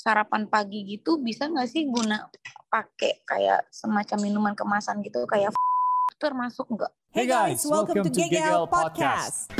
sarapan 0.00 0.48
pagi 0.48 0.80
gitu 0.88 1.20
bisa 1.20 1.44
nggak 1.44 1.68
sih 1.68 1.84
guna 1.84 2.24
pakai 2.72 3.20
kayak 3.28 3.68
semacam 3.68 4.18
minuman 4.24 4.54
kemasan 4.56 5.04
gitu 5.04 5.28
kayak 5.28 5.52
termasuk 6.24 6.64
nggak? 6.72 6.88
Hey 7.12 7.28
guys, 7.28 7.60
welcome, 7.68 8.08
to 8.08 8.08
GGL 8.08 8.64
Podcast. 8.64 9.52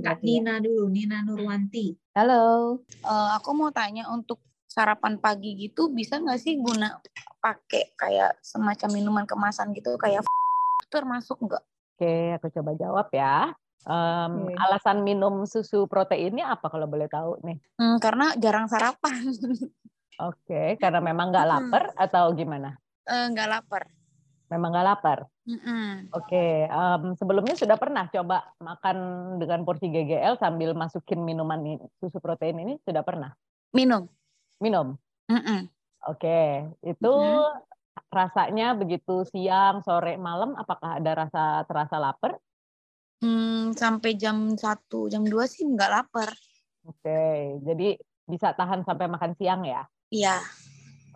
Kak 0.00 0.24
Nina 0.24 0.56
dulu, 0.56 0.88
Nina 0.88 1.20
Nurwanti. 1.20 1.92
Halo. 2.16 2.80
Uh, 3.04 3.28
aku 3.36 3.52
mau 3.52 3.68
tanya 3.68 4.08
untuk 4.08 4.40
sarapan 4.64 5.20
pagi 5.20 5.52
gitu 5.52 5.92
bisa 5.92 6.16
nggak 6.16 6.40
sih 6.40 6.56
guna 6.56 6.96
pakai 7.44 7.92
kayak 7.92 8.40
semacam 8.40 8.88
minuman 8.96 9.28
kemasan 9.28 9.76
gitu 9.76 10.00
kayak 10.00 10.24
termasuk 10.94 11.36
nggak? 11.44 11.60
Oke, 12.00 12.40
aku 12.40 12.48
coba 12.56 12.72
jawab 12.72 13.12
ya. 13.12 13.52
Um, 13.86 14.50
okay. 14.50 14.58
Alasan 14.66 15.06
minum 15.06 15.46
susu 15.46 15.86
proteinnya 15.86 16.50
apa 16.50 16.66
kalau 16.66 16.90
boleh 16.90 17.06
tahu 17.06 17.38
nih? 17.46 17.62
Hmm, 17.78 18.02
karena 18.02 18.34
jarang 18.34 18.66
sarapan. 18.66 19.30
Oke, 20.18 20.42
okay, 20.42 20.68
karena 20.82 20.98
memang 20.98 21.30
nggak 21.30 21.46
lapar 21.46 21.82
hmm. 21.94 22.04
atau 22.08 22.34
gimana? 22.34 22.74
Nggak 23.06 23.46
uh, 23.46 23.52
lapar. 23.54 23.82
Memang 24.50 24.74
nggak 24.74 24.86
lapar. 24.90 25.18
Mm 25.46 25.58
-mm. 25.62 25.90
Oke, 26.10 26.26
okay. 26.26 26.52
um, 26.66 27.14
sebelumnya 27.14 27.54
sudah 27.54 27.78
pernah 27.78 28.10
coba 28.10 28.50
makan 28.58 28.98
dengan 29.38 29.62
porsi 29.62 29.86
GGL 29.90 30.42
sambil 30.42 30.74
masukin 30.74 31.22
minuman 31.22 31.62
ini, 31.62 31.86
susu 32.02 32.18
protein 32.18 32.58
ini 32.58 32.74
sudah 32.82 33.06
pernah? 33.06 33.30
Minum. 33.70 34.10
Minum. 34.58 34.98
Mm 35.30 35.38
-mm. 35.38 35.60
Oke, 36.10 36.26
okay. 36.26 36.50
itu 36.82 37.12
mm 37.14 37.38
-hmm. 37.38 38.10
rasanya 38.10 38.74
begitu 38.74 39.22
siang, 39.30 39.86
sore, 39.86 40.18
malam, 40.18 40.58
apakah 40.58 40.98
ada 40.98 41.26
rasa 41.26 41.62
terasa 41.70 42.02
lapar? 42.02 42.34
Hmm, 43.26 43.74
sampai 43.74 44.14
jam 44.14 44.54
1, 44.54 45.10
jam 45.10 45.26
2 45.26 45.50
sih 45.50 45.66
nggak 45.66 45.90
lapar. 45.90 46.30
Oke, 46.86 47.58
jadi 47.58 47.98
bisa 48.22 48.54
tahan 48.54 48.86
sampai 48.86 49.10
makan 49.10 49.34
siang 49.34 49.66
ya? 49.66 49.82
Iya. 50.14 50.38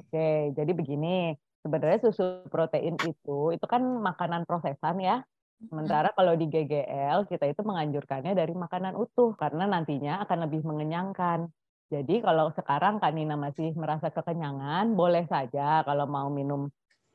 Oke, 0.03 0.51
jadi 0.51 0.75
begini, 0.75 1.39
sebenarnya 1.63 2.11
susu 2.11 2.43
protein 2.51 2.99
itu, 3.07 3.55
itu 3.55 3.67
kan 3.71 3.79
makanan 3.79 4.43
prosesan 4.43 4.99
ya. 4.99 5.23
Sementara 5.71 6.11
kalau 6.19 6.35
di 6.35 6.51
GGL, 6.51 7.31
kita 7.31 7.47
itu 7.47 7.63
menganjurkannya 7.63 8.35
dari 8.35 8.59
makanan 8.59 8.99
utuh, 8.99 9.39
karena 9.39 9.71
nantinya 9.71 10.19
akan 10.27 10.51
lebih 10.51 10.67
mengenyangkan. 10.67 11.47
Jadi 11.95 12.27
kalau 12.27 12.51
sekarang 12.59 12.99
Kak 12.99 13.15
Nina 13.15 13.39
masih 13.39 13.71
merasa 13.79 14.11
kekenyangan, 14.11 14.99
boleh 14.99 15.31
saja 15.31 15.87
kalau 15.87 16.11
mau 16.11 16.27
minum 16.27 16.67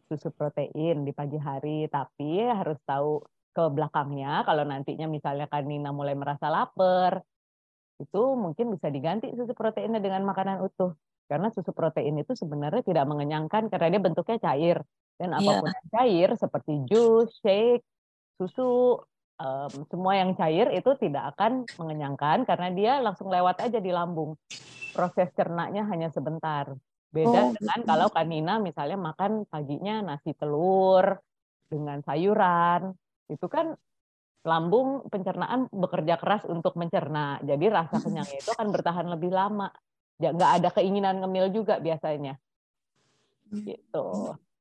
susu 0.08 0.32
protein 0.32 1.04
di 1.04 1.12
pagi 1.12 1.36
hari, 1.36 1.92
tapi 1.92 2.48
harus 2.48 2.80
tahu 2.88 3.20
ke 3.56 3.64
belakangnya 3.72 4.44
kalau 4.44 4.68
nantinya 4.68 5.08
misalnya 5.08 5.48
kan 5.48 5.64
Nina 5.64 5.96
mulai 5.96 6.14
merasa 6.14 6.52
lapar 6.52 7.24
itu 7.96 8.22
mungkin 8.36 8.76
bisa 8.76 8.92
diganti 8.92 9.32
susu 9.32 9.56
proteinnya 9.56 10.04
dengan 10.04 10.28
makanan 10.28 10.60
utuh 10.60 10.92
karena 11.26 11.50
susu 11.50 11.72
protein 11.74 12.22
itu 12.22 12.36
sebenarnya 12.36 12.84
tidak 12.86 13.08
mengenyangkan 13.08 13.72
karena 13.72 13.98
dia 13.98 14.02
bentuknya 14.04 14.38
cair 14.38 14.78
dan 15.16 15.32
iya. 15.34 15.40
apa 15.40 15.52
pun 15.64 15.66
yeah. 15.66 15.74
yang 15.74 15.88
cair 15.90 16.30
seperti 16.36 16.74
jus, 16.92 17.30
shake, 17.40 17.88
susu 18.36 19.00
um, 19.40 19.74
semua 19.88 20.20
yang 20.20 20.36
cair 20.36 20.70
itu 20.76 20.92
tidak 21.00 21.34
akan 21.36 21.64
mengenyangkan 21.80 22.44
karena 22.44 22.68
dia 22.76 22.94
langsung 23.00 23.32
lewat 23.32 23.64
aja 23.64 23.80
di 23.80 23.90
lambung 23.96 24.36
proses 24.92 25.32
cernanya 25.34 25.88
hanya 25.88 26.12
sebentar 26.12 26.76
beda 27.16 27.32
oh. 27.32 27.52
dengan 27.56 27.80
gitu. 27.80 27.88
kalau 27.88 28.08
kanina 28.12 28.54
misalnya 28.60 29.00
makan 29.00 29.48
paginya 29.48 30.04
nasi 30.04 30.36
telur 30.36 31.16
dengan 31.72 32.04
sayuran 32.04 32.92
itu 33.30 33.48
kan 33.50 33.74
lambung 34.46 35.10
pencernaan 35.10 35.66
bekerja 35.74 36.22
keras 36.22 36.46
untuk 36.46 36.78
mencerna. 36.78 37.42
Jadi 37.42 37.66
rasa 37.68 37.98
kenyangnya 37.98 38.38
itu 38.38 38.52
akan 38.54 38.70
bertahan 38.70 39.08
lebih 39.10 39.34
lama. 39.34 39.74
Ya 40.22 40.32
nggak 40.32 40.52
ada 40.62 40.70
keinginan 40.78 41.20
ngemil 41.20 41.50
juga 41.50 41.82
biasanya. 41.82 42.38
Gitu. 43.50 44.06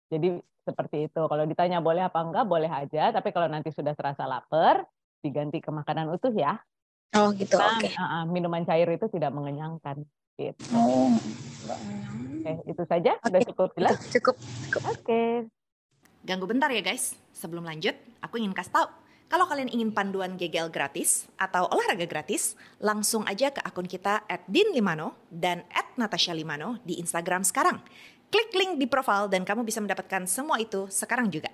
Jadi 0.08 0.40
seperti 0.64 1.12
itu. 1.12 1.20
Kalau 1.28 1.44
ditanya 1.44 1.84
boleh 1.84 2.08
apa 2.08 2.24
enggak, 2.24 2.44
boleh 2.48 2.72
aja. 2.72 3.12
Tapi 3.12 3.28
kalau 3.30 3.46
nanti 3.52 3.68
sudah 3.70 3.92
terasa 3.92 4.24
lapar, 4.24 4.88
diganti 5.20 5.60
ke 5.60 5.68
makanan 5.68 6.08
utuh 6.16 6.32
ya. 6.32 6.56
Oh 7.14 7.30
gitu. 7.36 7.60
Nah, 7.60 7.76
Oke. 7.78 7.92
Okay. 7.92 8.24
minuman 8.32 8.64
cair 8.64 8.88
itu 8.88 9.06
tidak 9.12 9.30
mengenyangkan. 9.36 10.02
Gitu. 10.34 10.64
Oh. 10.74 11.14
Oke, 12.42 12.52
itu 12.66 12.82
saja. 12.88 13.20
Sudah 13.22 13.40
cukup 13.46 13.68
jelas? 13.76 14.00
Cukup. 14.10 14.36
cukup. 14.40 14.82
Oke. 14.90 15.04
Okay. 15.04 15.30
Ganggu 16.24 16.48
bentar 16.48 16.72
ya 16.72 16.80
guys. 16.80 17.20
Sebelum 17.36 17.68
lanjut, 17.68 17.92
aku 18.24 18.40
ingin 18.40 18.56
kasih 18.56 18.72
tahu. 18.72 18.88
Kalau 19.28 19.44
kalian 19.44 19.68
ingin 19.68 19.92
panduan 19.92 20.40
GGL 20.40 20.72
gratis 20.72 21.28
atau 21.36 21.68
olahraga 21.68 22.08
gratis, 22.08 22.56
langsung 22.80 23.28
aja 23.28 23.52
ke 23.52 23.60
akun 23.60 23.84
kita 23.84 24.24
at 24.24 24.40
Din 24.48 24.72
Limano 24.72 25.20
dan 25.28 25.68
at 25.68 25.92
Natasha 26.00 26.32
Limano 26.32 26.80
di 26.80 26.96
Instagram 26.96 27.44
sekarang. 27.44 27.76
Klik 28.32 28.56
link 28.56 28.80
di 28.80 28.88
profile 28.88 29.28
dan 29.28 29.44
kamu 29.44 29.68
bisa 29.68 29.84
mendapatkan 29.84 30.24
semua 30.24 30.56
itu 30.56 30.88
sekarang 30.88 31.28
juga. 31.28 31.52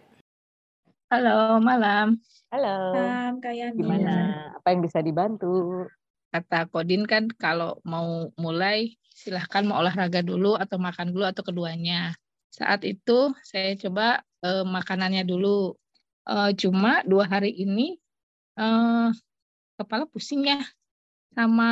Halo, 1.11 1.59
malam. 1.59 2.23
Halo. 2.55 2.95
Malam, 2.95 3.43
Kak 3.43 3.75
Gimana? 3.75 4.15
Apa 4.55 4.71
yang 4.71 4.87
bisa 4.87 5.03
dibantu? 5.03 5.91
Kata 6.31 6.71
Kodin 6.71 7.11
kan 7.11 7.27
kalau 7.27 7.83
mau 7.83 8.31
mulai 8.39 8.95
silahkan 9.11 9.67
mau 9.67 9.83
olahraga 9.83 10.23
dulu 10.23 10.55
atau 10.55 10.79
makan 10.79 11.11
dulu 11.11 11.27
atau 11.27 11.43
keduanya. 11.43 12.15
Saat 12.51 12.83
itu 12.83 13.31
saya 13.47 13.79
coba 13.79 14.21
uh, 14.43 14.67
makanannya 14.67 15.23
dulu. 15.25 15.79
Uh, 16.31 16.53
cuma 16.55 17.03
dua 17.09 17.27
hari 17.27 17.51
ini 17.51 17.99
uh, 18.55 19.11
kepala 19.81 20.05
pusing 20.07 20.47
ya, 20.47 20.63
sama 21.33 21.71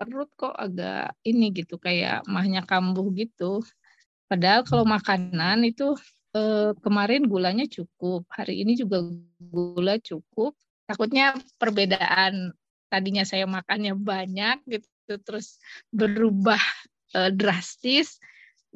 perut 0.00 0.32
kok 0.34 0.56
agak 0.56 1.14
ini 1.22 1.52
gitu 1.52 1.76
kayak 1.76 2.24
mahnya 2.26 2.64
kambuh 2.64 3.06
gitu. 3.14 3.62
Padahal 4.26 4.66
kalau 4.66 4.82
makanan 4.82 5.62
itu 5.62 5.94
uh, 6.34 6.74
kemarin 6.82 7.28
gulanya 7.28 7.68
cukup, 7.68 8.26
hari 8.32 8.64
ini 8.66 8.74
juga 8.74 9.04
gula 9.38 10.00
cukup. 10.00 10.56
Takutnya 10.86 11.38
perbedaan 11.60 12.54
tadinya 12.90 13.26
saya 13.26 13.44
makannya 13.46 13.94
banyak 13.98 14.62
gitu 14.70 15.18
terus 15.22 15.58
berubah 15.90 16.60
uh, 17.14 17.30
drastis 17.34 18.18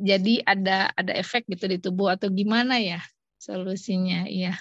jadi 0.01 0.35
ada 0.49 0.91
ada 0.97 1.13
efek 1.15 1.47
gitu 1.47 1.69
di 1.69 1.79
tubuh 1.79 2.11
atau 2.13 2.33
gimana 2.33 2.81
ya 2.81 3.01
solusinya? 3.37 4.27
Iya. 4.27 4.57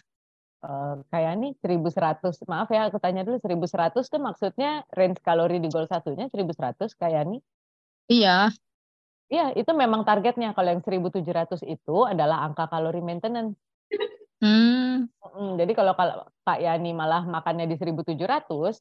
Uh, 0.60 1.00
kayak 1.08 1.40
nih 1.40 1.52
1100 1.64 2.36
maaf 2.44 2.68
ya 2.68 2.92
aku 2.92 3.00
tanya 3.00 3.24
dulu 3.24 3.40
1100 3.40 3.96
kan 4.12 4.20
maksudnya 4.20 4.84
range 4.92 5.24
kalori 5.24 5.64
di 5.64 5.72
goal 5.72 5.88
satunya 5.88 6.28
1100 6.28 6.92
kayak 7.00 7.24
nih? 7.32 7.42
Iya. 8.12 8.52
Iya 9.30 9.54
itu 9.56 9.72
memang 9.72 10.04
targetnya. 10.04 10.58
Kalau 10.58 10.70
yang 10.74 10.82
1700 10.82 11.64
itu 11.64 11.98
adalah 12.04 12.44
angka 12.44 12.68
kalori 12.68 13.00
maintenance. 13.00 13.56
Hmm. 14.40 15.12
jadi 15.60 15.76
kalau 15.76 15.92
kalau 16.00 16.24
Kak 16.48 16.64
Yani 16.64 16.96
malah 16.96 17.28
makannya 17.28 17.68
di 17.68 17.76
1700 17.76 18.80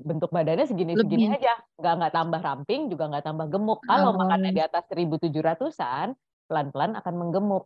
bentuk 0.00 0.30
badannya 0.32 0.66
segini-segini 0.66 1.32
aja, 1.34 1.54
nggak 1.80 1.94
nggak 2.00 2.12
tambah 2.14 2.40
ramping, 2.40 2.88
juga 2.88 3.10
nggak 3.10 3.24
tambah 3.24 3.46
gemuk. 3.52 3.80
Kalau 3.84 4.10
oh. 4.12 4.18
makannya 4.18 4.52
di 4.52 4.62
atas 4.62 4.84
1.700-an, 4.88 6.16
pelan-pelan 6.48 6.92
akan 6.98 7.14
menggemuk. 7.14 7.64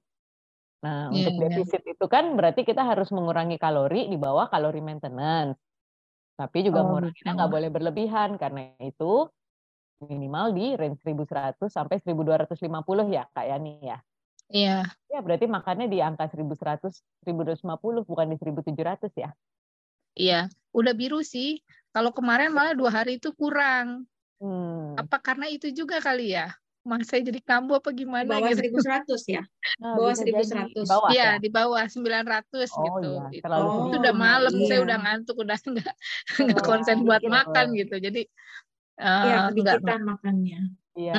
Nah, 0.79 1.11
yeah, 1.11 1.27
untuk 1.27 1.34
iya. 1.34 1.43
defisit 1.51 1.83
yeah. 1.83 1.95
itu 1.99 2.06
kan 2.06 2.39
berarti 2.39 2.62
kita 2.62 2.87
harus 2.87 3.11
mengurangi 3.11 3.59
kalori 3.59 4.06
di 4.06 4.15
bawah 4.15 4.47
kalori 4.47 4.79
maintenance. 4.79 5.59
Tapi 6.39 6.62
juga 6.62 6.87
oh, 6.87 6.95
menguranginya 6.95 7.33
nggak 7.34 7.51
boleh 7.51 7.71
berlebihan, 7.71 8.39
karena 8.39 8.71
itu 8.79 9.27
minimal 9.99 10.55
di 10.55 10.79
range 10.79 11.03
1100 11.03 11.67
sampai 11.67 11.99
1250 11.99 13.11
ya, 13.11 13.27
Kak 13.35 13.47
Yani 13.47 13.83
ya. 13.83 13.99
Iya. 14.49 14.79
Ya, 15.11 15.19
berarti 15.21 15.50
makannya 15.50 15.91
di 15.91 15.99
angka 16.00 16.31
1100, 16.31 17.03
1250, 17.27 18.06
bukan 18.06 18.27
di 18.33 18.37
1700 18.39 19.12
ya. 19.19 19.31
Iya, 20.19 20.50
udah 20.73 20.95
biru 20.97 21.21
sih. 21.23 21.61
Kalau 21.98 22.14
kemarin 22.14 22.54
malah 22.54 22.78
dua 22.78 22.94
hari 22.94 23.19
itu 23.19 23.34
kurang. 23.34 24.06
Hmm. 24.38 24.94
Apa 24.94 25.19
karena 25.19 25.50
itu 25.50 25.67
juga 25.75 25.99
kali 25.99 26.31
ya? 26.31 26.55
Mas 26.87 27.11
saya 27.11 27.26
jadi 27.26 27.43
kambuh 27.43 27.82
apa 27.82 27.90
gimana 27.90 28.23
di 28.38 28.38
bawah 28.38 28.55
gitu. 28.55 28.78
1100 29.19 29.34
ya? 29.34 29.43
Nah, 29.82 29.99
bawah 29.99 30.14
1100. 30.14 30.87
Bawah, 30.87 31.11
ya, 31.11 31.19
ya, 31.19 31.31
di 31.43 31.50
bawah 31.50 31.82
900 31.82 31.99
oh, 31.99 32.82
gitu. 32.87 33.11
Iya. 33.34 33.50
Oh, 33.50 33.90
itu 33.90 33.96
udah 33.99 34.14
malam, 34.14 34.55
iya. 34.55 34.67
saya 34.70 34.81
udah 34.87 34.96
ngantuk, 35.02 35.37
udah 35.43 35.58
enggak 35.58 35.94
enggak 36.38 36.62
konsen 36.70 37.02
buat 37.02 37.19
iya. 37.19 37.31
makan 37.34 37.67
gitu. 37.75 37.99
Jadi 37.99 38.23
Iya, 38.99 39.50
uh, 39.50 39.55
enggak 39.55 39.82
makannya. 39.82 40.61
Iya. 40.94 41.14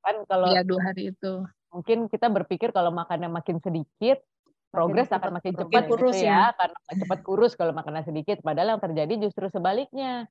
kan 0.00 0.16
kalau 0.24 0.48
ya, 0.48 0.64
dua 0.64 0.80
hari 0.80 1.12
itu. 1.12 1.44
Mungkin 1.76 2.08
kita 2.08 2.32
berpikir 2.32 2.72
kalau 2.72 2.88
makannya 2.88 3.28
makin 3.28 3.60
sedikit, 3.60 4.24
progres 4.70 5.10
akan 5.10 5.42
makin 5.42 5.52
cepat 5.58 5.84
kurus 5.90 6.16
gitu 6.16 6.30
ya, 6.30 6.50
ya. 6.50 6.56
karena 6.56 6.78
cepat 7.02 7.20
kurus 7.26 7.52
kalau 7.58 7.74
makanan 7.74 8.06
sedikit. 8.06 8.38
Padahal 8.40 8.78
yang 8.78 8.82
terjadi 8.82 9.14
justru 9.28 9.50
sebaliknya. 9.50 10.30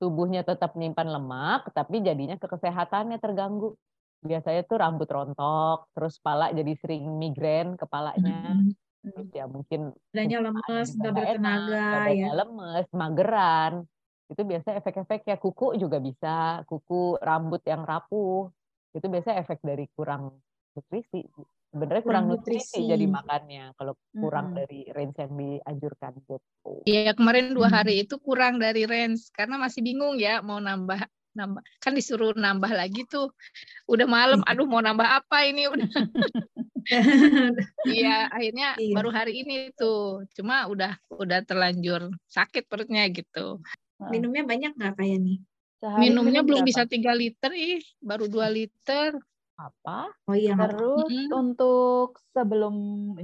Tubuhnya 0.00 0.40
tetap 0.40 0.72
menyimpan 0.80 1.12
lemak, 1.12 1.76
tapi 1.76 2.00
jadinya 2.00 2.40
ke 2.40 2.48
kesehatannya 2.48 3.20
terganggu. 3.20 3.76
Biasanya 4.24 4.64
tuh 4.64 4.80
rambut 4.80 5.04
rontok, 5.04 5.92
terus 5.92 6.16
kepala 6.16 6.56
jadi 6.56 6.72
sering 6.80 7.04
migrain 7.20 7.76
kepalanya. 7.76 8.56
Mm 8.56 8.72
-hmm. 9.04 9.32
ya 9.36 9.44
mungkin 9.44 9.92
badannya 10.12 10.38
lemes, 10.44 10.88
nggak 10.96 11.12
bertenaga 11.12 11.84
ya. 12.12 12.32
lemes, 12.32 12.86
mageran. 12.92 13.72
itu 14.30 14.46
biasa 14.46 14.78
efek-efek 14.78 15.26
ya 15.26 15.36
kuku 15.42 15.74
juga 15.74 15.98
bisa, 15.98 16.62
kuku 16.64 17.18
rambut 17.18 17.60
yang 17.66 17.82
rapuh. 17.82 18.46
Itu 18.94 19.10
biasa 19.10 19.36
efek 19.42 19.58
dari 19.60 19.90
kurang 19.92 20.38
nutrisi. 20.72 21.26
Sebenarnya 21.70 22.02
kurang, 22.02 22.26
kurang 22.26 22.42
nutrisi. 22.42 22.82
nutrisi 22.82 22.90
jadi 22.90 23.06
makannya 23.06 23.64
kalau 23.78 23.94
kurang 24.10 24.46
hmm. 24.50 24.56
dari 24.58 24.80
range 24.90 25.16
yang 25.22 25.32
dianjurkan 25.38 26.12
gitu. 26.26 26.72
Iya, 26.82 27.14
kemarin 27.14 27.54
dua 27.54 27.68
hari 27.70 28.02
itu 28.02 28.18
kurang 28.18 28.58
dari 28.58 28.90
range 28.90 29.30
karena 29.30 29.54
masih 29.54 29.86
bingung 29.86 30.18
ya 30.18 30.42
mau 30.42 30.58
nambah 30.58 31.06
nambah 31.30 31.62
kan 31.78 31.94
disuruh 31.94 32.34
nambah 32.34 32.74
lagi 32.74 33.06
tuh 33.06 33.30
udah 33.86 34.06
malam 34.10 34.42
aduh 34.42 34.66
mau 34.66 34.82
nambah 34.82 35.06
apa 35.06 35.46
ini 35.46 35.70
udah 35.70 35.86
iya 37.86 38.26
akhirnya 38.34 38.74
iya. 38.82 38.94
baru 38.98 39.14
hari 39.14 39.46
ini 39.46 39.70
tuh 39.78 40.26
cuma 40.34 40.66
udah 40.66 40.98
udah 41.14 41.38
terlanjur 41.46 42.10
sakit 42.26 42.66
perutnya 42.66 43.06
gitu 43.14 43.62
minumnya 44.10 44.42
banyak 44.42 44.74
nggak 44.74 44.94
kayak 44.98 45.18
nih 45.22 45.38
Sehari 45.80 46.00
minumnya 46.08 46.44
belum 46.44 46.60
berapa? 46.66 46.70
bisa 46.74 46.82
tiga 46.84 47.12
liter 47.14 47.52
ih 47.54 47.80
baru 48.02 48.26
dua 48.26 48.50
liter 48.50 49.14
apa 49.60 50.08
oh 50.24 50.36
iya 50.36 50.56
terus 50.56 51.04
mm 51.04 51.28
-hmm. 51.28 51.28
untuk 51.36 52.16
sebelum 52.32 52.74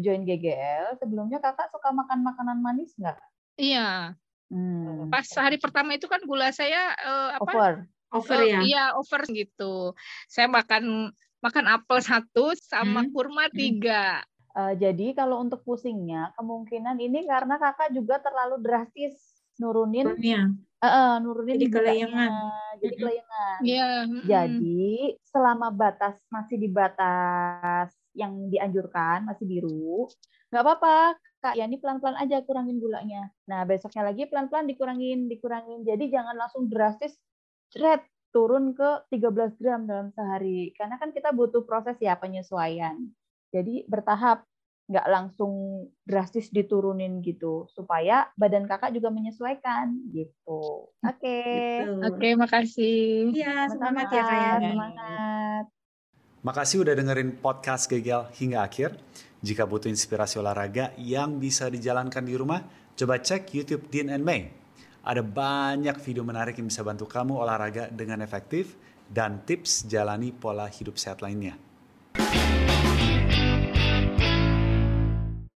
join 0.05 0.29
GGL 0.29 1.01
sebelumnya 1.01 1.41
kakak 1.41 1.73
suka 1.73 1.89
makan 1.97 2.21
makanan 2.21 2.59
manis 2.61 2.93
nggak 3.01 3.19
iya 3.57 4.13
Hmm. 4.47 5.11
Pas 5.11 5.27
hari 5.43 5.59
pertama 5.59 5.99
itu 5.99 6.07
kan 6.07 6.23
gula 6.23 6.55
saya 6.55 6.95
uh, 7.03 7.35
apa? 7.35 7.51
Over 7.51 7.73
over 8.15 8.41
ya 8.43 8.61
iya 8.63 8.85
over 8.95 9.23
gitu 9.31 9.93
saya 10.31 10.47
makan 10.47 11.11
makan 11.43 11.65
apel 11.67 11.99
satu 12.01 12.55
sama 12.59 13.07
hmm. 13.07 13.11
kurma 13.13 13.51
hmm. 13.51 13.55
tiga 13.55 14.23
uh, 14.55 14.73
jadi 14.75 15.15
kalau 15.15 15.43
untuk 15.43 15.63
pusingnya 15.67 16.31
kemungkinan 16.39 16.99
ini 17.03 17.27
karena 17.27 17.59
kakak 17.59 17.91
juga 17.93 18.23
terlalu 18.23 18.63
drastis 18.63 19.26
nurunin 19.61 20.17
ya. 20.21 20.49
uh, 20.81 20.87
uh, 20.87 21.13
nurunin 21.21 21.57
jadi 21.61 21.67
kelayangan 21.73 22.33
jadi 22.81 22.95
kelayangan 22.97 23.59
yeah. 23.65 24.05
jadi 24.25 25.17
selama 25.27 25.73
batas 25.73 26.17
masih 26.29 26.57
di 26.61 26.69
batas 26.69 27.93
yang 28.17 28.49
dianjurkan 28.49 29.25
masih 29.29 29.45
biru 29.45 30.09
nggak 30.53 30.63
apa-apa 30.63 31.17
kak 31.41 31.55
ya 31.59 31.69
ini 31.69 31.77
pelan-pelan 31.77 32.17
aja 32.17 32.41
kurangin 32.45 32.81
gulanya 32.81 33.29
nah 33.45 33.65
besoknya 33.69 34.09
lagi 34.09 34.29
pelan-pelan 34.29 34.69
dikurangin 34.69 35.29
dikurangin 35.29 35.85
jadi 35.85 36.09
jangan 36.09 36.37
langsung 36.37 36.69
drastis 36.69 37.17
red 37.77 38.01
turun 38.37 38.77
ke 38.77 39.09
13 39.09 39.57
gram 39.57 39.89
dalam 39.89 40.13
sehari. 40.13 40.77
Karena 40.77 41.01
kan 41.01 41.09
kita 41.17 41.33
butuh 41.33 41.65
proses 41.65 41.97
ya 42.05 42.21
penyesuaian. 42.21 43.01
Jadi 43.49 43.89
bertahap, 43.89 44.45
nggak 44.87 45.07
langsung 45.11 45.87
drastis 46.07 46.51
diturunin 46.55 47.19
gitu 47.19 47.67
supaya 47.75 48.31
badan 48.39 48.71
kakak 48.71 48.95
juga 48.95 49.11
menyesuaikan 49.11 49.99
gitu. 50.15 50.91
Oke. 51.03 51.19
Okay. 51.19 51.83
Gitu. 51.83 51.93
Oke, 52.07 52.15
okay, 52.15 52.33
makasih. 52.39 53.07
Iya, 53.35 53.67
semangat, 53.67 54.07
ya 54.15 54.23
kak 54.23 54.39
ya. 54.39 54.53
Semangat. 54.63 55.65
Makasih 56.47 56.77
udah 56.87 56.95
dengerin 56.95 57.31
podcast 57.43 57.91
Gegel 57.91 58.31
hingga 58.39 58.63
akhir. 58.63 58.95
Jika 59.43 59.67
butuh 59.67 59.91
inspirasi 59.91 60.39
olahraga 60.39 60.95
yang 60.97 61.43
bisa 61.43 61.67
dijalankan 61.67 62.23
di 62.23 62.35
rumah, 62.39 62.63
coba 62.95 63.19
cek 63.19 63.51
YouTube 63.53 63.91
Dean 63.91 64.15
and 64.15 64.23
May 64.23 64.67
ada 65.07 65.23
banyak 65.23 65.95
video 66.03 66.27
menarik 66.27 66.59
yang 66.59 66.67
bisa 66.67 66.83
bantu 66.83 67.07
kamu 67.07 67.39
olahraga 67.39 67.87
dengan 67.95 68.19
efektif 68.27 68.75
dan 69.07 69.47
tips 69.47 69.87
jalani 69.87 70.35
pola 70.35 70.67
hidup 70.67 70.99
sehat 70.99 71.23
lainnya. 71.23 71.55